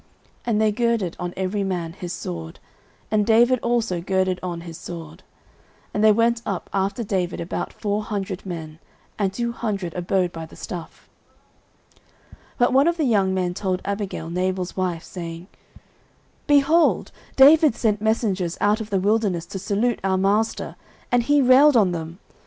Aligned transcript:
And 0.47 0.59
they 0.59 0.71
girded 0.71 1.15
on 1.19 1.31
every 1.37 1.63
man 1.63 1.93
his 1.93 2.11
sword; 2.11 2.57
and 3.11 3.23
David 3.23 3.59
also 3.59 4.01
girded 4.01 4.39
on 4.41 4.61
his 4.61 4.75
sword: 4.75 5.21
and 5.93 6.03
there 6.03 6.11
went 6.15 6.41
up 6.43 6.71
after 6.73 7.03
David 7.03 7.39
about 7.39 7.71
four 7.71 8.01
hundred 8.05 8.43
men; 8.43 8.79
and 9.19 9.31
two 9.31 9.51
hundred 9.51 9.93
abode 9.93 10.31
by 10.31 10.47
the 10.47 10.55
stuff. 10.55 11.07
09:025:014 12.57 12.57
But 12.57 12.73
one 12.73 12.87
of 12.87 12.97
the 12.97 13.03
young 13.03 13.31
men 13.35 13.53
told 13.53 13.83
Abigail, 13.85 14.31
Nabal's 14.31 14.75
wife, 14.75 15.03
saying, 15.03 15.45
Behold, 16.47 17.11
David 17.35 17.75
sent 17.75 18.01
messengers 18.01 18.57
out 18.59 18.81
of 18.81 18.89
the 18.89 18.99
wilderness 18.99 19.45
to 19.45 19.59
salute 19.59 19.99
our 20.03 20.17
master; 20.17 20.75
and 21.11 21.21
he 21.21 21.43
railed 21.43 21.77
on 21.77 21.91
them. 21.91 22.17